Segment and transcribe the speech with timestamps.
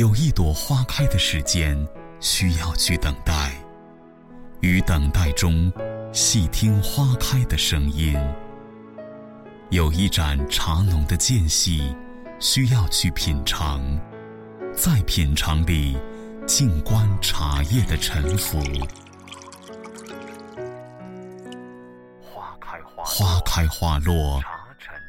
[0.00, 1.76] 有一朵花开的时间
[2.20, 3.52] 需要去等待，
[4.60, 5.70] 于等待中
[6.10, 8.16] 细听花开的声音；
[9.68, 11.94] 有一盏茶浓的间隙
[12.38, 13.82] 需要去品尝，
[14.74, 15.98] 在品尝里
[16.46, 18.58] 静观茶叶的沉浮。
[22.96, 24.40] 花开花落，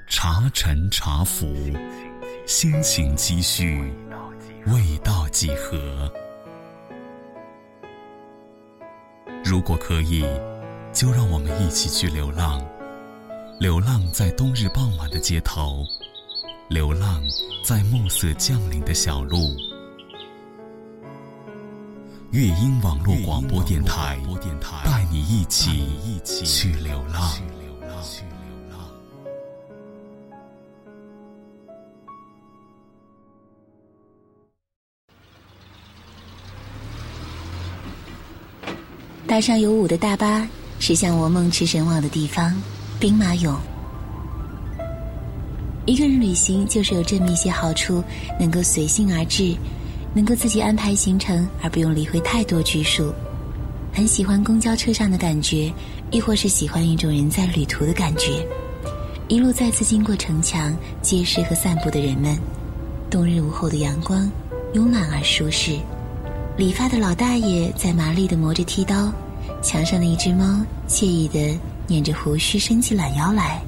[0.10, 1.48] 茶沉茶浮，
[2.46, 3.89] 心情积蓄。
[4.68, 6.11] 味道几何？
[9.43, 10.24] 如果可以，
[10.93, 12.64] 就让我们一起去流浪，
[13.60, 15.84] 流浪在冬日傍晚的街头，
[16.70, 17.24] 流浪
[17.65, 19.56] 在暮色降临的小路。
[22.29, 24.20] 乐音网络广播电台，
[24.86, 27.32] 带你一起去流浪。
[39.42, 40.47] 上有舞的大巴，
[40.80, 42.56] 驶向我梦驰神往的地方——
[43.00, 43.56] 兵马俑。
[45.88, 48.03] 一个人旅行就是有这么一些好处：
[48.39, 49.56] 能够随性而至，
[50.14, 53.11] 能够自己安排行程，而不用理会太多拘束。
[53.92, 55.73] 很喜欢公交车上的感觉，
[56.11, 58.48] 亦或是喜欢一种人在旅途的感觉。
[59.28, 62.38] 一路再次经过城墙、街市和散步的人们，
[63.09, 64.30] 冬日午后的阳光
[64.73, 65.80] 慵懒而舒适。
[66.58, 69.11] 理发的老大爷在麻利地磨着剃刀，
[69.62, 70.44] 墙上的一只猫
[70.88, 73.62] 惬意地捻着胡须伸起懒腰来。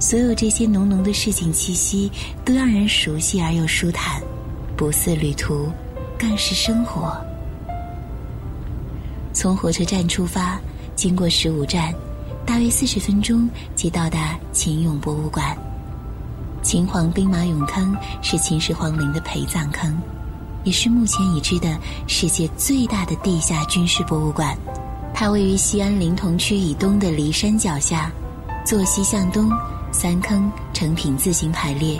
[0.00, 2.10] 所有这些浓浓的市井气息，
[2.44, 4.20] 都让人熟悉而又舒坦，
[4.76, 5.70] 不似旅途，
[6.18, 7.16] 更是生活。
[9.32, 10.60] 从火车站出发，
[10.94, 11.94] 经过十五站，
[12.44, 15.56] 大约四十分钟即到达秦俑博物馆。
[16.62, 19.96] 秦皇兵马俑坑是秦始皇陵的陪葬坑。
[20.64, 24.56] 也是目前已知的世界最大的地下军事博物馆，
[25.16, 28.10] 它位于西安临潼区以东的骊山脚下，
[28.66, 29.48] 坐西向东，
[29.92, 31.96] 三坑成品自行排列。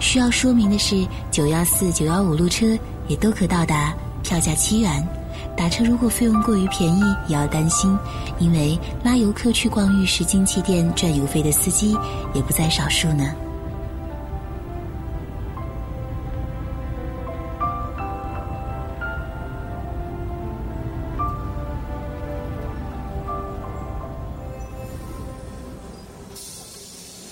[0.00, 2.66] 需要说明的是，九幺四、九幺五路车
[3.08, 5.06] 也都可到达，票价七元。
[5.54, 7.96] 打车如果费用过于便宜，也要担心，
[8.38, 11.94] 因为拉游客去逛玉石金器店赚油费的司机
[12.32, 13.34] 也不在少数呢。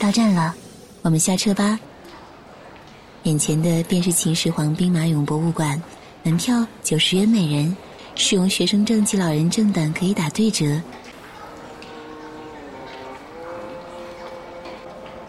[0.06, 0.54] 到站了，
[1.02, 1.80] 我们下车吧。
[3.24, 5.82] 眼前的便是秦始皇兵马俑博物馆，
[6.22, 7.76] 门票九十元每人，
[8.14, 10.80] 使用学生证及老人证等可以打对折。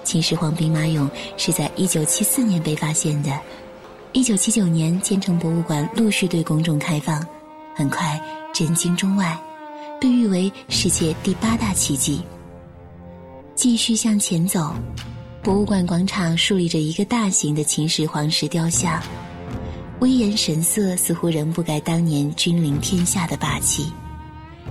[0.04, 3.32] 秦始皇兵马俑是在一九七四年被发现的，
[4.12, 7.20] 一九七九年建成博物馆陆续对公众开放，
[7.74, 8.22] 很快
[8.54, 9.36] 震惊中外，
[10.00, 12.22] 被誉为世界第八大奇迹。
[13.58, 14.72] 继续向前走，
[15.42, 19.02] 博物馆广场竖立着一个大型的秦始皇石雕像，
[20.00, 23.92] 威严神色似乎仍不改当年君临天下的霸气。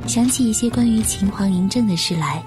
[0.07, 2.41] 想起一些关于秦皇嬴政的事来，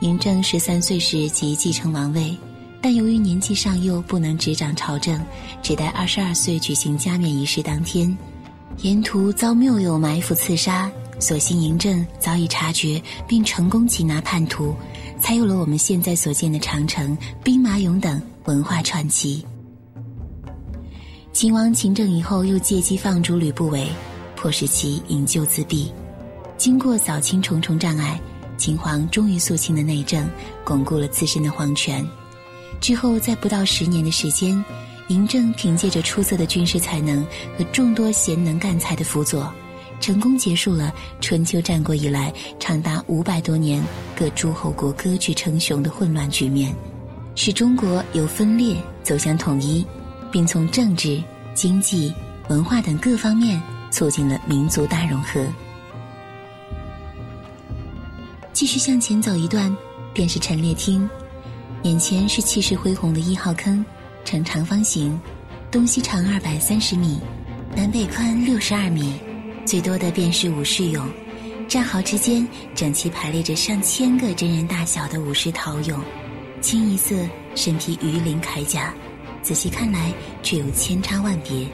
[0.00, 2.32] 嬴政十三岁时即继承王位，
[2.80, 5.20] 但由于年纪尚幼，不能执掌朝政，
[5.64, 8.16] 只待二十二岁举行加冕仪式当天，
[8.82, 10.88] 沿途遭谬友埋伏刺杀。
[11.18, 14.74] 所幸嬴政早已察觉，并成功擒拿叛徒。
[15.20, 19.44] 才有了我们现在所见的长城、兵马俑等文化传奇。
[21.32, 23.86] 秦王秦政以后，又借机放逐吕不韦，
[24.34, 25.88] 迫使其引咎自毙。
[26.56, 28.20] 经过扫清重重障碍，
[28.56, 30.28] 秦皇终于肃清了内政，
[30.64, 32.04] 巩固了自身的皇权。
[32.80, 34.62] 之后，在不到十年的时间，
[35.08, 37.24] 嬴政凭借着出色的军事才能
[37.56, 39.52] 和众多贤能干才的辅佐。
[40.00, 43.82] 成功结束了春秋战国以来长达五百多年
[44.16, 46.74] 各诸侯国割据称雄的混乱局面，
[47.36, 49.86] 使中国由分裂走向统一，
[50.32, 51.22] 并从政治、
[51.54, 52.12] 经济、
[52.48, 53.60] 文化等各方面
[53.90, 55.44] 促进了民族大融合。
[58.52, 59.74] 继续向前走一段，
[60.14, 61.08] 便是陈列厅，
[61.82, 63.84] 眼前是气势恢宏的一号坑，
[64.24, 65.18] 呈长方形，
[65.70, 67.20] 东西长二百三十米，
[67.76, 69.20] 南北宽六十二米。
[69.70, 71.04] 最多的便是武士俑，
[71.68, 72.44] 战壕之间
[72.74, 76.00] 整齐排列着上千个真人大小的武士陶俑，
[76.60, 77.14] 清一色，
[77.54, 78.92] 身披鱼鳞铠甲，
[79.42, 80.12] 仔细看来
[80.42, 81.68] 却有千差万别。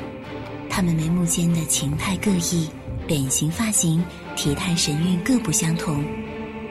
[0.69, 2.69] 他们眉目间的情态各异，
[3.09, 4.05] 脸型、发型、
[4.37, 6.05] 体态、神韵各不相同。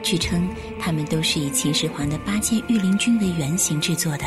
[0.04, 4.24] 据称，他们都是以秦始皇的八千御林军为原型制作的。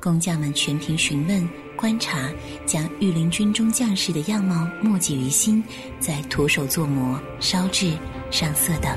[0.00, 1.46] 工匠们全凭询问。
[1.82, 2.30] 观察，
[2.64, 5.60] 将御林军中将士的样貌默记于心，
[5.98, 7.92] 再徒手做模、烧制、
[8.30, 8.96] 上色等。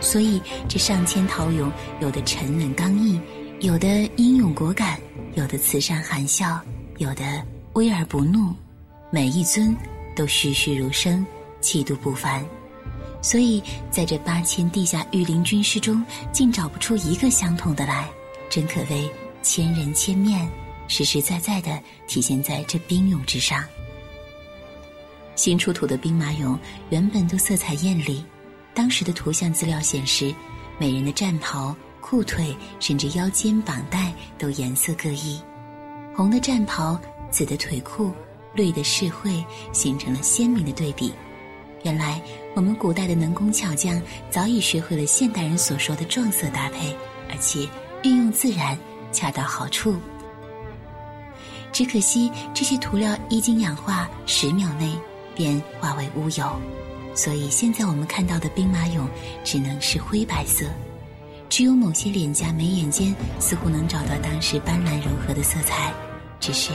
[0.00, 1.68] 所以，这上千陶俑，
[2.00, 3.20] 有的沉稳刚毅，
[3.58, 5.00] 有的英勇果敢，
[5.34, 6.60] 有的慈善含笑，
[6.98, 7.24] 有的
[7.72, 8.54] 威而不怒，
[9.10, 9.76] 每一尊
[10.14, 11.26] 都栩栩如生，
[11.60, 12.40] 气度不凡。
[13.20, 13.60] 所以，
[13.90, 18.08] 在这八千地下御林军师中，竟找不出一个相同的来，
[18.48, 19.10] 真可谓
[19.42, 20.48] 千人千面，
[20.88, 23.64] 实实在在的体现在这兵俑之上。
[25.34, 26.58] 新出土的兵马俑
[26.90, 28.24] 原本都色彩艳丽，
[28.74, 30.34] 当时的图像资料显示，
[30.78, 35.40] 每人的战袍、裤腿甚至腰间绑带都颜色各异，
[36.14, 37.00] 红的战袍、
[37.30, 38.12] 紫的腿裤、
[38.54, 39.42] 绿的饰会，
[39.72, 41.12] 形成了鲜明的对比。
[41.82, 42.22] 原来，
[42.54, 44.00] 我们古代的能工巧匠
[44.30, 46.94] 早已学会了现代人所说的撞色搭配，
[47.30, 47.66] 而且
[48.04, 48.78] 运用自然，
[49.10, 49.96] 恰到好处。
[51.72, 54.92] 只可惜这些涂料一经氧化，十秒内
[55.34, 56.60] 便化为乌有，
[57.14, 59.06] 所以现在我们看到的兵马俑
[59.42, 60.66] 只能是灰白色，
[61.48, 65.92] 只有某些脸颊、眉眼间似乎能找到当时斑斓柔和的色彩，
[66.38, 66.70] 只是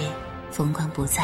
[0.50, 1.24] 风光不再。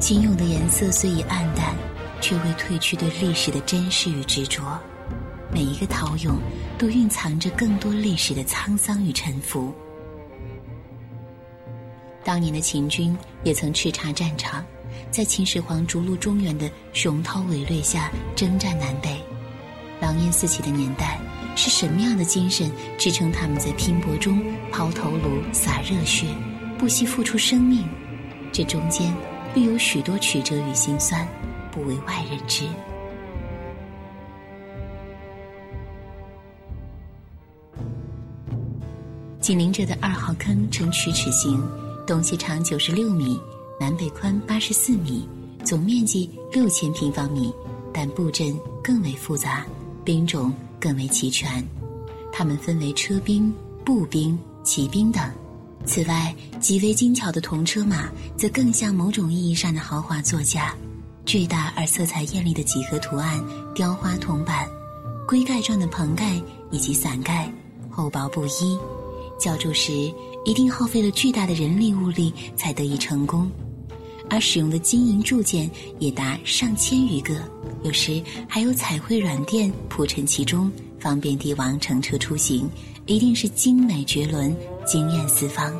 [0.00, 1.74] 秦俑的颜色虽已暗淡，
[2.20, 4.62] 却未褪去对历史的珍视与执着。
[5.52, 6.34] 每一个陶俑
[6.78, 9.72] 都蕴藏着更多历史的沧桑与沉浮。
[12.30, 14.64] 当年的秦军也曾叱咤战场，
[15.10, 19.20] 在秦始皇逐鹿中原的雄韬伟略下征战南北。
[20.00, 21.18] 狼烟四起的年代，
[21.56, 24.40] 是什么样的精神支撑他们在拼搏中
[24.70, 26.24] 抛头颅、洒热血，
[26.78, 27.84] 不惜付出生命？
[28.52, 29.12] 这中间。
[29.52, 31.26] 必有许多曲折与心酸，
[31.72, 32.64] 不为外人知。
[39.40, 41.60] 紧邻着的二号坑呈曲尺形，
[42.06, 43.40] 东西长九十六米，
[43.78, 45.28] 南北宽八十四米，
[45.64, 47.52] 总面积六千平方米，
[47.92, 49.64] 但布阵更为复杂，
[50.04, 51.64] 兵种更为齐全。
[52.32, 53.52] 它们分为车兵、
[53.84, 55.22] 步兵、骑兵等。
[55.86, 60.74] 此外，极为精巧的铜车马，则更像某种意义上的豪华座驾。
[61.24, 63.42] 巨大而色彩艳丽的几何图案、
[63.74, 64.68] 雕花铜板、
[65.28, 67.52] 龟盖状的棚盖以及伞盖，
[67.88, 68.78] 厚薄不一。
[69.38, 70.12] 浇筑时
[70.44, 73.50] 一定耗费了巨大的人力物力才得以成功，
[74.28, 77.34] 而使用的金银铸件也达上千余个，
[77.82, 82.68] 有时还有彩绘软垫铺陈其中，方便帝王乘车出行。
[83.06, 84.56] 一定是精美绝伦。
[84.86, 85.72] 惊艳四方。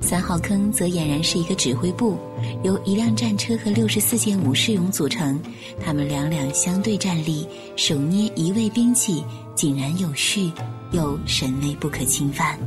[0.00, 2.16] 三号坑则俨然是一个指挥部，
[2.62, 5.40] 由一辆战车和六十四件武士俑组成。
[5.82, 7.46] 他们两两相对站立，
[7.76, 9.24] 手捏一位兵器，
[9.54, 10.50] 井然有序，
[10.92, 12.58] 又神威不可侵犯。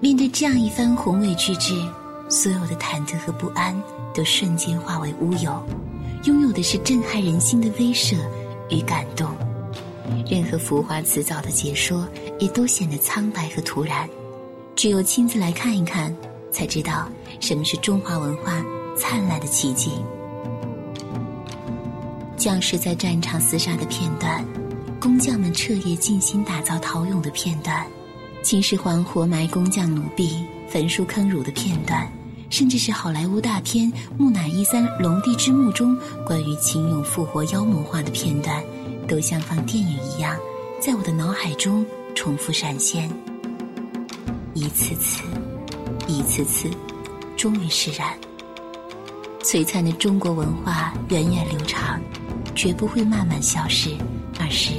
[0.00, 1.74] 面对这样一番宏伟巨制，
[2.28, 3.74] 所有的忐忑和不安
[4.14, 5.62] 都瞬间化为乌有，
[6.24, 8.16] 拥有的是震撼人心的威慑。
[8.70, 9.28] 与感动，
[10.30, 12.06] 任何浮华辞藻的解说
[12.38, 14.08] 也都显得苍白和突然。
[14.80, 16.10] 只有亲自来看一看，
[16.50, 17.06] 才知道
[17.38, 18.64] 什么是中华文化
[18.96, 19.90] 灿烂的奇迹。
[22.34, 24.42] 将士在战场厮杀的片段，
[24.98, 27.86] 工匠们彻夜尽心打造陶俑的片段，
[28.42, 32.10] 秦始皇活埋工匠奴婢、焚书坑儒的片段。
[32.48, 35.94] 甚至是好莱坞大片《木乃伊三：龙帝之墓》中
[36.26, 38.64] 关于秦俑复活妖魔化的片段，
[39.06, 40.34] 都像放电影一样，
[40.80, 41.84] 在我的脑海中
[42.14, 43.10] 重复闪现。
[44.60, 45.22] 一次次，
[46.06, 46.68] 一次次，
[47.34, 48.14] 终于释然。
[49.42, 51.98] 璀璨的中国文化源远流长，
[52.54, 53.96] 绝不会慢慢消失，
[54.38, 54.74] 而是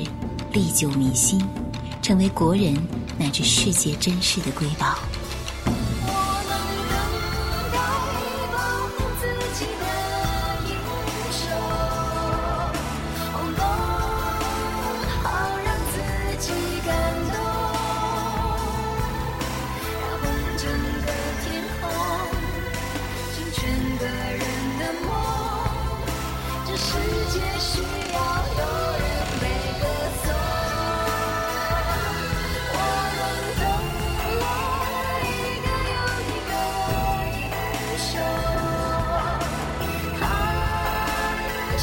[0.54, 1.44] 历久弥新，
[2.00, 2.76] 成为国人
[3.18, 5.00] 乃至世界珍视的瑰宝。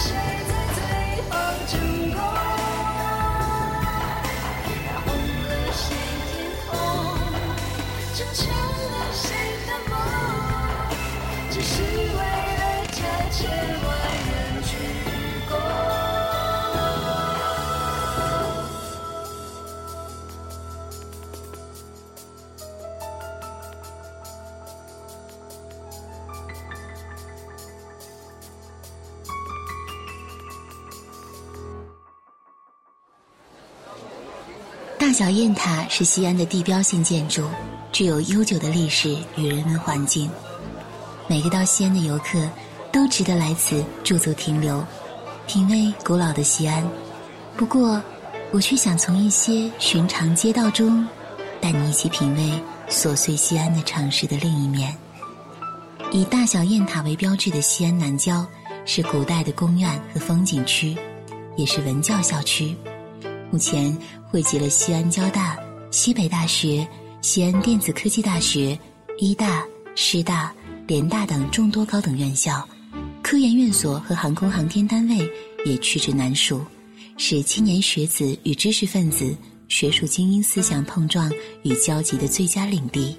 [0.00, 0.14] 谁
[0.46, 1.97] 在最后
[35.18, 37.42] 小雁塔是西安的地标性建筑，
[37.90, 40.30] 具有悠久的历史与人文环境。
[41.26, 42.48] 每个到西安的游客
[42.92, 44.80] 都值得来此驻足停留，
[45.48, 46.88] 品味古老的西安。
[47.56, 48.00] 不过，
[48.52, 51.04] 我却想从一些寻常街道中，
[51.60, 54.96] 带你一起品味琐碎西安的城市的另一面。
[56.12, 58.46] 以大小雁塔为标志的西安南郊，
[58.84, 60.96] 是古代的宫苑和风景区，
[61.56, 62.76] 也是文教校区。
[63.50, 65.58] 目前汇集了西安交大、
[65.90, 66.86] 西北大学、
[67.22, 68.78] 西安电子科技大学、
[69.18, 69.64] 医大、
[69.94, 70.52] 师大、
[70.86, 72.66] 联大等众多高等院校，
[73.22, 75.30] 科研院所和航空航天单位
[75.64, 76.60] 也屈指难数，
[77.16, 79.34] 是青年学子与知识分子、
[79.68, 83.16] 学术精英思想碰撞与交集的最佳领地。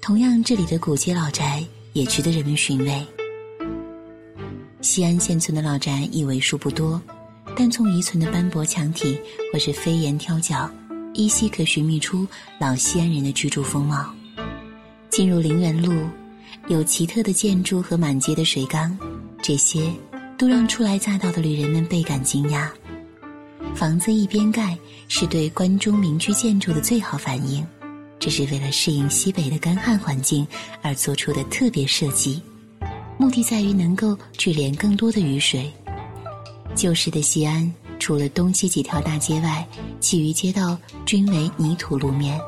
[0.00, 3.04] 同样，这里的古街老宅也值得人们寻味。
[4.80, 7.02] 西安现存的老宅已为数不多。
[7.60, 9.18] 但从遗存的斑驳墙体
[9.52, 10.70] 或是飞檐挑角，
[11.12, 12.24] 依稀可寻觅出
[12.60, 14.14] 老西安人的居住风貌。
[15.10, 15.92] 进入陵园路，
[16.68, 18.96] 有奇特的建筑和满街的水缸，
[19.42, 19.92] 这些
[20.38, 22.68] 都让初来乍到的旅人们倍感惊讶。
[23.74, 27.66] 房子一边盖是对关中民居建筑的最好反应，
[28.20, 30.46] 这是为了适应西北的干旱环境
[30.80, 32.40] 而做出的特别设计，
[33.18, 35.68] 目的在于能够聚敛更多的雨水。
[36.78, 39.66] 旧时的西安，除了东西几条大街外，
[39.98, 42.40] 其余街道均为泥土路面。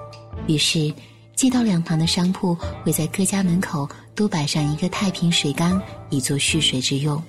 [0.47, 0.95] 于是，
[1.35, 7.21] 街道两旁的商铺会在各家门口都摆上一个太平水缸，以作蓄水之用。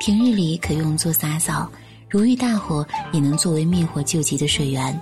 [0.00, 1.70] 平日里可用作洒扫，
[2.08, 4.98] 如遇大火，也能作为灭火救急的水源。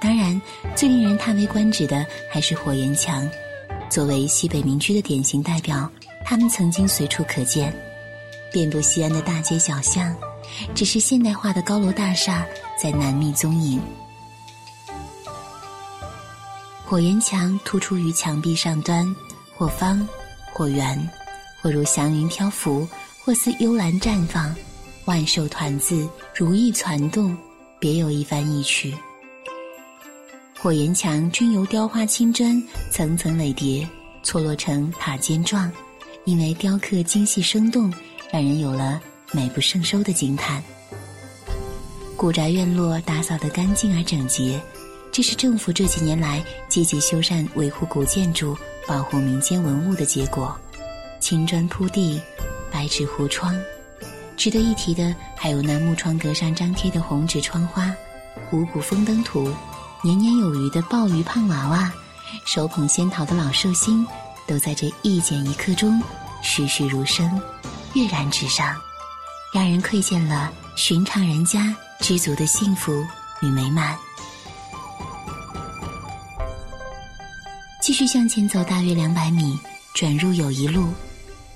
[0.00, 0.40] 当然，
[0.74, 3.28] 最令人叹为观止的还是火焰墙。
[3.90, 5.86] 作为西北民居的典型代表，
[6.24, 7.70] 它们曾经随处可见。
[8.52, 10.14] 遍布西安的大街小巷，
[10.74, 12.46] 只是现代化的高楼大厦
[12.80, 13.80] 在难觅踪影。
[16.84, 19.14] 火焰墙突出于墙壁上端，
[19.56, 20.06] 或方，
[20.52, 21.10] 或圆，
[21.62, 22.86] 或如祥云漂浮，
[23.24, 24.52] 或似幽兰绽放，
[25.04, 27.36] 万寿团字，如意攒动，
[27.78, 28.92] 别有一番意趣。
[30.58, 33.88] 火焰墙均由雕花青砖层层垒叠，
[34.24, 35.70] 错落成塔尖状，
[36.24, 37.92] 因为雕刻精细生动。
[38.32, 39.00] 让人有了
[39.32, 40.62] 美不胜收的惊叹。
[42.16, 44.60] 古宅院落打扫得干净而整洁，
[45.10, 48.56] 这是政府这几年来积极修缮、维护古建筑、
[48.86, 50.56] 保护民间文物的结果。
[51.18, 52.20] 青砖铺地，
[52.70, 53.58] 白纸糊窗。
[54.36, 57.94] 值得一提的还有那木窗格上张贴的红纸窗花、
[58.52, 59.52] 五谷丰登图、
[60.02, 61.92] 年年有余的鲍鱼胖娃娃、
[62.46, 64.06] 手捧仙桃的老寿星，
[64.46, 66.02] 都在这一剪一刻中
[66.42, 67.40] 栩栩如生。
[67.94, 68.76] 跃然纸上，
[69.52, 73.04] 让人窥见了寻常人家知足的幸福
[73.42, 73.98] 与美满。
[77.82, 79.58] 继续向前走，大约两百米，
[79.94, 80.92] 转入友谊路，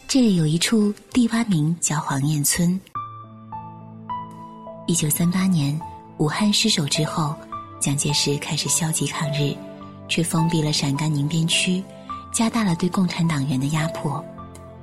[0.08, 2.80] 这里有一处地洼名叫黄堰村。
[4.88, 5.80] 一九三八年，
[6.18, 7.32] 武汉失守之后，
[7.78, 9.56] 蒋介石开始消极抗日，
[10.08, 11.80] 却封闭了陕甘宁边区，
[12.32, 14.22] 加大了对共产党员的压迫。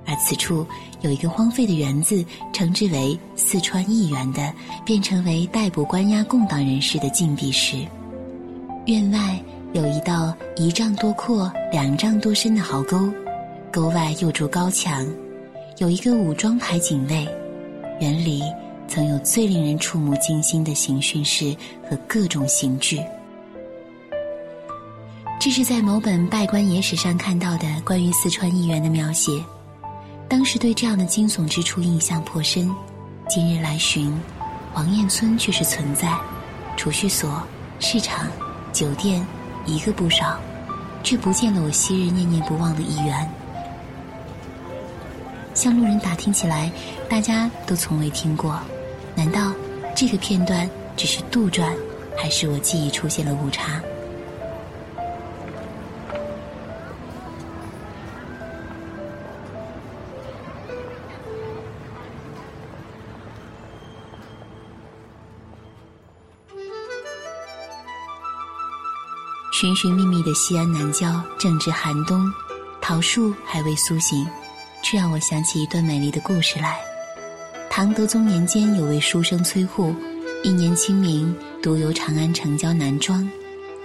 [0.05, 0.65] 而此处
[1.01, 4.53] 有一个荒废的园子，称之为“四川义园”的，
[4.83, 7.77] 变成为逮捕关押共党人士的禁闭室。
[8.87, 9.39] 院外
[9.73, 13.09] 有一道一丈多阔、两丈多深的壕沟，
[13.71, 15.07] 沟外又筑高墙，
[15.77, 17.27] 有一个武装排警卫。
[17.99, 18.41] 园里
[18.87, 21.55] 曾有最令人触目惊心的刑讯室
[21.87, 22.99] 和各种刑具。
[25.39, 29.31] 这是在某本拜官野史上看到的关于四川义园的描写。
[30.31, 32.73] 当时对这样的惊悚之处印象颇深，
[33.27, 34.17] 今日来寻，
[34.73, 36.17] 王堰村却是存在，
[36.77, 37.43] 储蓄所、
[37.81, 38.31] 市场、
[38.71, 39.27] 酒店
[39.65, 40.39] 一个不少，
[41.03, 43.29] 却不见了我昔日念念不忘的一员。
[45.53, 46.71] 向路人打听起来，
[47.09, 48.57] 大家都从未听过，
[49.13, 49.51] 难道
[49.93, 51.69] 这个片段只是杜撰，
[52.15, 53.81] 还是我记忆出现了误差？
[69.61, 72.33] 寻寻觅觅的西安南郊正值寒冬，
[72.81, 74.27] 桃树还未苏醒，
[74.81, 76.79] 却让我想起一段美丽的故事来。
[77.69, 79.93] 唐德宗年间，有位书生崔护，
[80.41, 83.29] 一年清明，独游长安城郊南庄，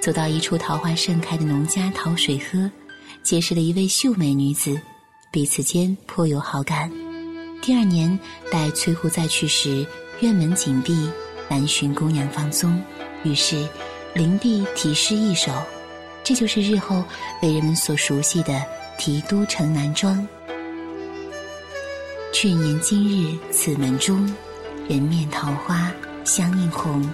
[0.00, 2.70] 走到一处桃花盛开的农家讨水喝，
[3.22, 4.80] 结识了一位秀美女子，
[5.30, 6.90] 彼此间颇有好感。
[7.60, 8.18] 第二年，
[8.50, 9.86] 待崔护再去时，
[10.20, 11.10] 院门紧闭，
[11.50, 12.82] 难寻姑娘芳踪，
[13.24, 13.68] 于是
[14.16, 15.52] 灵璧题诗一首，
[16.24, 17.04] 这就是日后
[17.38, 18.54] 被人们所熟悉的
[18.96, 20.16] 《题都城南庄》。
[22.32, 24.34] 却言今日此门中，
[24.88, 25.92] 人面桃花
[26.24, 27.06] 相映红。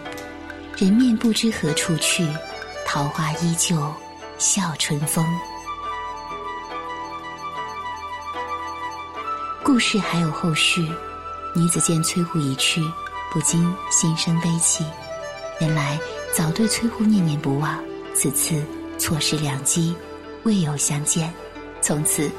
[0.77, 2.25] 人面不知何处去，
[2.87, 3.93] 桃花依旧
[4.39, 5.27] 笑春风。
[9.65, 10.89] 故事还有后续，
[11.53, 12.81] 女子见崔护已去，
[13.33, 14.85] 不禁心生悲戚。
[15.61, 15.99] 原来
[16.35, 17.79] 早对崔护念念不忘，
[18.15, 18.63] 此次
[18.99, 19.95] 错失良机，
[20.45, 21.33] 未有相见，
[21.81, 22.31] 从此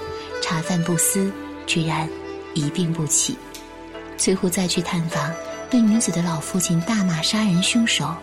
[0.41, 1.31] 茶饭不思，
[1.67, 2.09] 居然
[2.55, 3.37] 一病不起。
[4.17, 5.31] 崔护再去探访。
[5.69, 8.15] 被女子的老父亲大骂杀人凶手，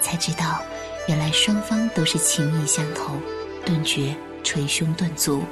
[0.00, 0.60] 才知道，
[1.06, 3.14] 原来双方都是情意相投，
[3.64, 5.44] 顿觉捶胸顿足，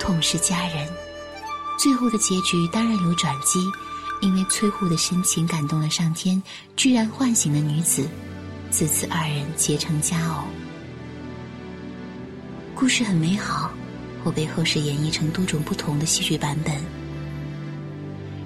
[0.00, 0.88] 痛失家人。
[1.78, 3.60] 最后的结局当然有转机，
[4.20, 6.42] 因为崔护的深情感动了上天，
[6.74, 8.08] 居然唤醒了女子，
[8.70, 10.44] 自此二人结成佳偶。
[12.74, 13.72] 故事很美好，
[14.22, 16.74] 或被后世演绎成多种不同的戏剧版本。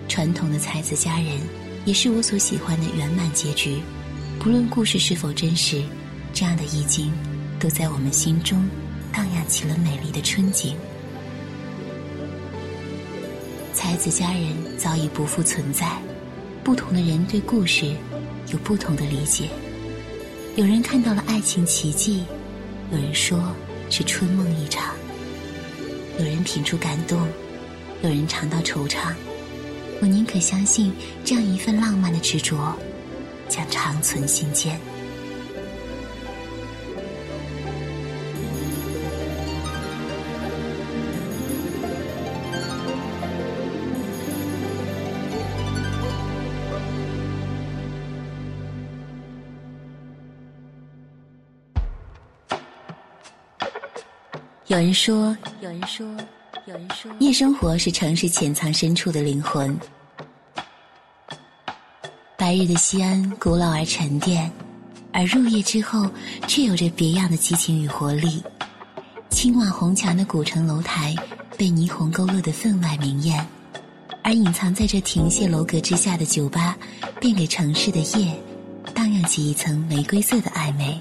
[0.08, 1.38] 传统的才子佳人。
[1.86, 3.80] 也是我所喜欢的圆满结局，
[4.38, 5.82] 不论故事是否真实，
[6.34, 7.10] 这样的意境
[7.58, 8.68] 都在我们心中
[9.10, 10.76] 荡漾起了美丽的春景。
[13.72, 15.90] 才子佳人早已不复存在，
[16.62, 17.96] 不同的人对故事
[18.52, 19.48] 有不同的理解。
[20.56, 22.24] 有人看到了爱情奇迹，
[22.90, 23.54] 有人说
[23.88, 24.94] 是春梦一场，
[26.18, 27.20] 有人品出感动，
[28.02, 29.14] 有人尝到惆怅。
[30.02, 30.92] 我宁可相信，
[31.24, 32.76] 这样一份浪漫的执着，
[33.48, 34.78] 将长存心间。
[54.70, 56.06] 有人说，有人说。
[56.66, 59.76] 有人说，夜生活是城市潜藏深处的灵魂。
[62.38, 64.48] 白日的西安古老而沉淀，
[65.12, 66.08] 而入夜之后
[66.46, 68.40] 却有着别样的激情与活力。
[69.28, 71.16] 青瓦红墙的古城楼台
[71.58, 73.44] 被霓虹勾勒得分外明艳，
[74.22, 76.78] 而隐藏在这亭榭楼阁之下的酒吧，
[77.20, 78.40] 便给城市的夜
[78.94, 80.96] 荡漾起一层玫瑰色的暧昧。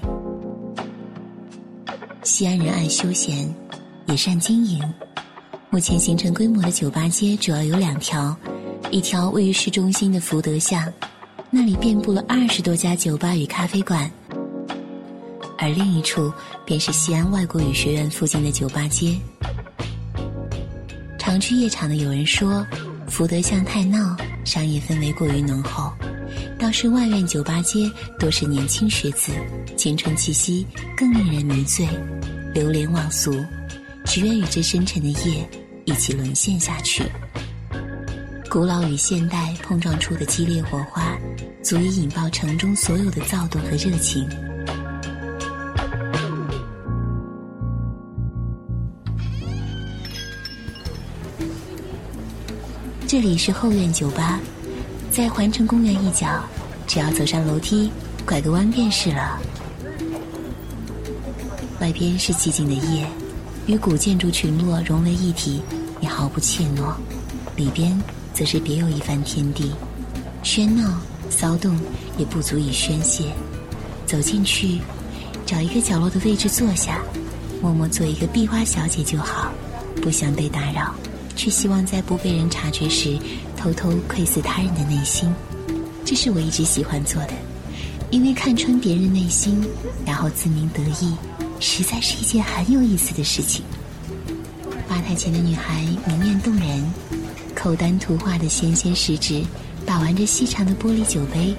[2.22, 3.52] 西安人爱休闲，
[4.06, 4.82] 也善经营。
[5.70, 8.36] 目前形成规模的酒吧街主要有两条，
[8.90, 10.92] 一条位于市中心的福德巷，
[11.50, 14.10] 那里遍布了二十多家酒吧与咖啡馆；
[15.56, 16.30] 而另一处
[16.66, 19.16] 便是西安外国语学院附近的酒吧街。
[21.18, 22.66] 常去夜场的有人说，
[23.08, 25.90] 福德巷太闹，商业氛围过于浓厚；
[26.70, 29.32] 倒是外院酒吧街多是年轻学子，
[29.76, 30.64] 青春气息
[30.96, 31.84] 更令人迷醉，
[32.54, 33.44] 流连忘俗，
[34.04, 35.50] 只愿与这深沉的夜。
[35.84, 37.02] 一起沦陷下去。
[38.48, 41.18] 古老与现代碰撞出的激烈火花，
[41.60, 44.24] 足以引爆城中所有的躁动和热情。
[53.08, 54.38] 这里是后院酒吧，
[55.10, 56.44] 在环城公园一角，
[56.90, 57.88] 只要走上楼梯，
[58.26, 59.40] 拐个弯便是了。
[61.80, 63.06] 外边是寂静的夜，
[63.66, 65.62] 与古建筑群落融为一体。
[66.00, 66.94] 也毫不怯懦，
[67.54, 67.96] 里边
[68.34, 69.70] 则是别有一番天地，
[70.42, 70.98] 喧闹
[71.28, 71.78] 骚动
[72.18, 73.26] 也不足以宣泄。
[74.04, 74.80] 走进去，
[75.46, 77.00] 找一个角落的位置坐下，
[77.62, 79.52] 默默做一个壁花小姐就好，
[80.02, 80.92] 不想被打扰，
[81.36, 83.16] 却希望在不被人察觉时，
[83.56, 85.32] 偷偷窥视他人的内心。
[86.10, 87.34] 这是我一直喜欢做的，
[88.10, 89.64] 因为看穿别人内心，
[90.04, 91.14] 然后自鸣得意，
[91.60, 93.62] 实在是一件很有意思的事情。
[94.88, 96.84] 吧台前的女孩明艳动人，
[97.54, 99.40] 口丹图画的纤纤十指
[99.86, 101.54] 把玩着细长的玻璃酒杯，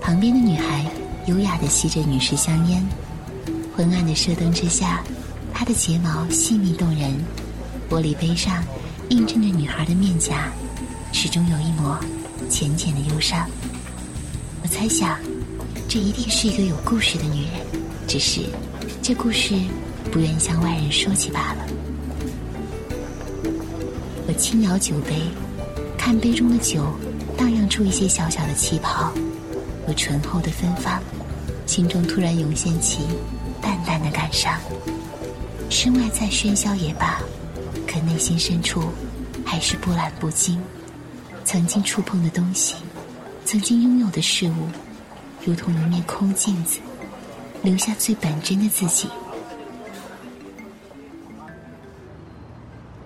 [0.00, 0.84] 旁边的女孩
[1.28, 2.84] 优雅地吸着女士香烟。
[3.76, 5.04] 昏暗的射灯之下，
[5.54, 7.14] 她的睫毛细密动人，
[7.88, 8.64] 玻璃杯上
[9.10, 10.50] 映衬着女孩的面颊，
[11.12, 11.96] 始终有一抹
[12.50, 13.48] 浅浅的忧伤。
[14.66, 15.16] 我猜想，
[15.88, 17.52] 这一定是一个有故事的女人，
[18.08, 18.40] 只是
[19.00, 19.54] 这故事
[20.10, 21.64] 不愿向外人说起罢了。
[24.26, 25.22] 我轻摇酒杯，
[25.96, 26.84] 看杯中的酒
[27.38, 29.12] 荡漾出一些小小的气泡，
[29.86, 31.00] 有醇厚的芬芳，
[31.64, 33.02] 心中突然涌现起
[33.62, 34.52] 淡淡的感伤。
[35.70, 37.20] 身外再喧嚣也罢，
[37.86, 38.82] 可内心深处
[39.44, 40.60] 还是波澜不惊。
[41.44, 42.74] 曾经触碰的东西，
[43.46, 44.68] 曾经拥有的事物，
[45.44, 46.80] 如同一面空镜子，
[47.62, 49.08] 留下最本真的自己。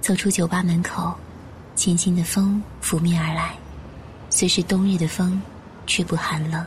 [0.01, 1.15] 走出酒吧门口，
[1.77, 3.55] 轻轻的风拂面而来，
[4.31, 5.39] 虽是冬日的风，
[5.87, 6.65] 却不寒冷，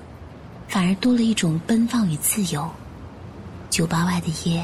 [0.67, 2.69] 反而多了一种奔放与自由。
[3.71, 4.63] 酒吧外的夜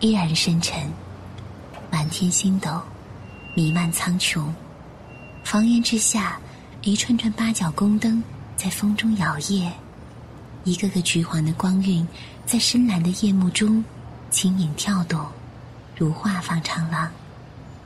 [0.00, 0.90] 依然深沉，
[1.90, 2.80] 满天星斗
[3.54, 4.46] 弥漫苍穹，
[5.44, 6.40] 房檐之下，
[6.82, 8.22] 一串串八角宫灯
[8.56, 9.70] 在风中摇曳，
[10.64, 12.08] 一个个橘黄的光晕
[12.46, 13.84] 在深蓝的夜幕中
[14.30, 15.22] 轻盈跳动，
[15.94, 17.10] 如画舫长廊。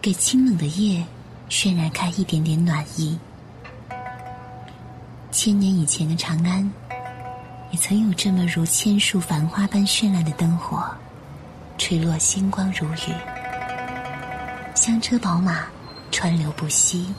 [0.00, 1.04] 给清冷的夜
[1.50, 3.18] 渲染开一点点暖意。
[5.32, 6.70] 千年以前的长安，
[7.72, 10.88] 也曾有这么如千树繁花般绚烂的灯火，
[11.78, 13.14] 垂落星光如雨。
[14.76, 15.64] 香车宝马
[16.12, 17.12] 川流不息，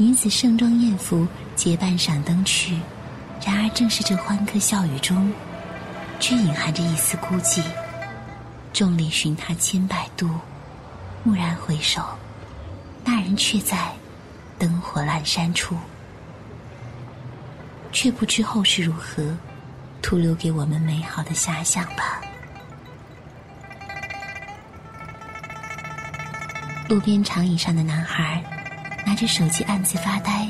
[0.00, 2.80] 女子盛装艳服结伴赏灯去。
[3.44, 5.30] 然而正是这欢歌笑语中，
[6.18, 7.62] 却隐含着一丝孤寂。
[8.72, 10.30] 众里寻他千百度。
[11.24, 12.02] 蓦然回首，
[13.04, 13.92] 那人却在
[14.58, 15.76] 灯火阑珊处，
[17.92, 19.36] 却不知后事如何，
[20.00, 22.22] 徒留给我们美好的遐想吧。
[26.88, 28.42] 路边长椅上的男孩，
[29.10, 30.46] 拿着手机暗自发呆，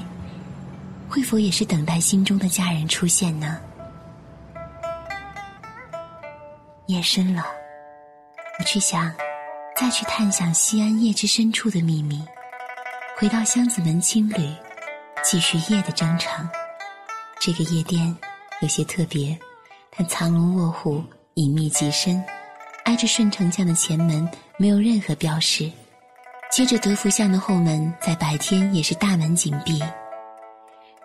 [1.09, 3.59] 会否也是等待心中的家人出现呢？
[6.85, 7.42] 夜深了，
[8.59, 9.11] 我去想。
[9.79, 12.23] 再去探想西安夜之深处的秘密，
[13.16, 14.55] 回到箱子门青旅，
[15.25, 16.46] 继续夜的征程。
[17.40, 18.14] 这个夜店
[18.61, 19.35] 有些特别，
[19.90, 22.23] 它藏龙卧虎，隐秘极深，
[22.85, 25.73] 挨着顺城巷的前门，没有任何标识。
[26.50, 29.80] 接着德福巷的后门，在白天也是大门紧闭。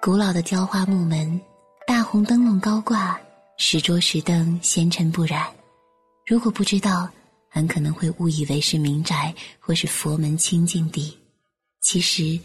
[0.01, 1.39] 古老的雕花木门，
[1.85, 3.19] 大红灯笼高挂，
[3.57, 5.45] 石桌石凳纤尘不染。
[6.25, 7.09] 如果不知道。
[7.47, 11.17] 很可能会误以为是民宅或是佛门清净地，
[11.79, 12.37] 其实，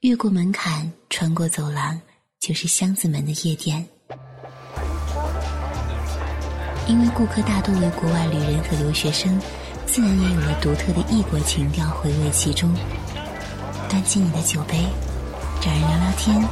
[0.00, 2.00] 越过门槛，穿过走廊，
[2.40, 3.86] 就是箱子门的夜店。
[6.88, 9.38] 因为顾客大多为国外旅人和留学生，
[9.86, 12.70] 自然也有了独特的异国情调回味其中。
[13.88, 14.84] 端起你的酒杯，
[15.60, 16.42] 找人聊聊天，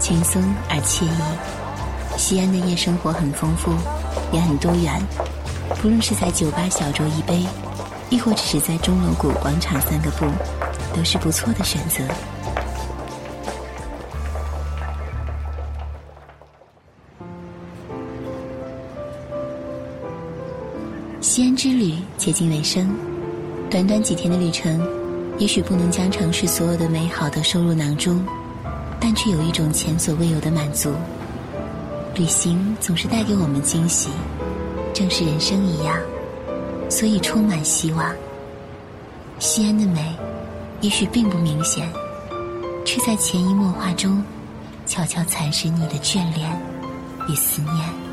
[0.00, 2.18] 轻松而惬意。
[2.18, 3.72] 西安的夜生活很丰富，
[4.32, 5.00] 也很多元。
[5.80, 7.44] 不论是在酒吧小酌一杯，
[8.08, 10.26] 亦或只是在钟楼谷广场散个步，
[10.94, 12.02] 都是不错的选择。
[21.56, 22.94] 之旅接近尾声，
[23.70, 24.86] 短短几天的旅程，
[25.38, 28.22] 也许不能将城市所有的美好都收入囊中，
[29.00, 30.92] 但却有一种前所未有的满足。
[32.14, 34.10] 旅行总是带给我们惊喜。
[34.92, 35.98] 正是人生一样，
[36.88, 38.14] 所以充满希望。
[39.38, 40.14] 西安的美，
[40.80, 41.86] 也许并不明显，
[42.84, 44.22] 却在潜移默化中，
[44.86, 46.50] 悄悄蚕食你的眷恋
[47.28, 48.05] 与思念。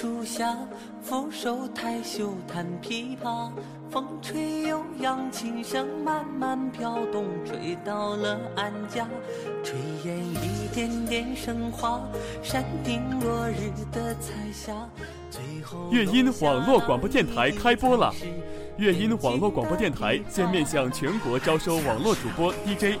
[0.00, 0.56] 树下
[1.02, 3.50] 俯首抬袖弹琵琶，
[3.90, 9.06] 风吹悠扬，琴声慢慢飘动，吹到了安家，
[9.62, 9.74] 炊
[10.06, 12.00] 烟一点点升华，
[12.42, 14.72] 山顶落日的彩霞。
[15.30, 18.10] 最后，乐音网络广播电台开播了。
[18.78, 22.98] 乐音网络广播电台现面向全国招收网络主播 DJ，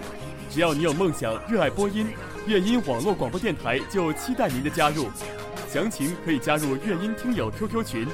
[0.50, 2.08] 只要你有梦想，热爱播音，
[2.46, 5.06] 乐音网络广播电台就期待您的加入。
[5.72, 8.04] 详情可以加入乐音听友 QQ 群，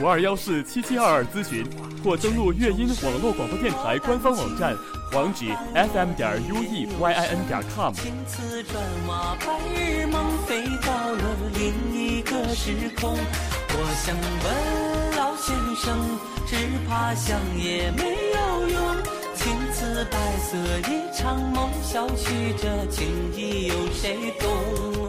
[0.00, 1.62] 五二幺四七七二二咨询，
[2.02, 4.74] 或登录乐音网络广播电台官方网站，
[5.12, 6.88] 网址 fm 点 ueyin
[7.46, 7.92] 点 com。
[7.92, 13.18] 青丝转马，白日梦飞到了另一个时空。
[13.76, 16.56] 我想问老先生，只
[16.88, 18.96] 怕想也没有用。
[19.34, 20.56] 青瓷白色
[20.88, 25.03] 一场梦，小觑这情意有谁懂？